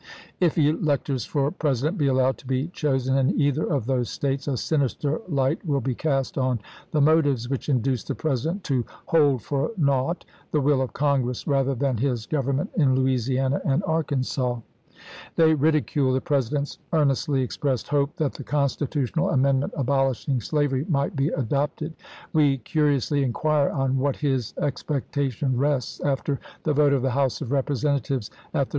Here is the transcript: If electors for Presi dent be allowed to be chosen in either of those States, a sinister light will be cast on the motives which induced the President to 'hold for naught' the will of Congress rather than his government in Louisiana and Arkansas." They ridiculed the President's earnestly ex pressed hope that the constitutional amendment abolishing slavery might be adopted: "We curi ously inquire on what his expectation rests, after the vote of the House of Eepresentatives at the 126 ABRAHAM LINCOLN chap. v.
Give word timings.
If 0.39 0.57
electors 0.57 1.25
for 1.25 1.51
Presi 1.51 1.83
dent 1.83 1.97
be 1.99 2.07
allowed 2.07 2.39
to 2.39 2.47
be 2.47 2.69
chosen 2.69 3.15
in 3.19 3.39
either 3.39 3.63
of 3.63 3.85
those 3.85 4.09
States, 4.09 4.47
a 4.47 4.57
sinister 4.57 5.21
light 5.29 5.63
will 5.63 5.79
be 5.79 5.93
cast 5.93 6.39
on 6.39 6.59
the 6.89 6.99
motives 6.99 7.47
which 7.49 7.69
induced 7.69 8.07
the 8.07 8.15
President 8.15 8.63
to 8.63 8.83
'hold 9.05 9.43
for 9.43 9.69
naught' 9.77 10.25
the 10.49 10.59
will 10.59 10.81
of 10.81 10.93
Congress 10.93 11.45
rather 11.45 11.75
than 11.75 11.97
his 11.97 12.25
government 12.25 12.71
in 12.75 12.95
Louisiana 12.95 13.61
and 13.63 13.83
Arkansas." 13.83 14.57
They 15.35 15.53
ridiculed 15.53 16.15
the 16.15 16.21
President's 16.21 16.79
earnestly 16.93 17.43
ex 17.43 17.55
pressed 17.57 17.89
hope 17.89 18.15
that 18.17 18.33
the 18.33 18.43
constitutional 18.43 19.29
amendment 19.29 19.73
abolishing 19.77 20.41
slavery 20.41 20.83
might 20.89 21.15
be 21.15 21.27
adopted: 21.27 21.93
"We 22.33 22.57
curi 22.57 22.95
ously 22.95 23.21
inquire 23.21 23.69
on 23.69 23.99
what 23.99 24.15
his 24.15 24.55
expectation 24.57 25.55
rests, 25.59 25.99
after 25.99 26.39
the 26.63 26.73
vote 26.73 26.93
of 26.93 27.03
the 27.03 27.11
House 27.11 27.39
of 27.41 27.49
Eepresentatives 27.49 27.53
at 27.53 27.53
the 27.53 27.75
126 27.75 28.29
ABRAHAM 28.49 28.51
LINCOLN 28.53 28.63
chap. 28.63 28.67
v. 28.69 28.69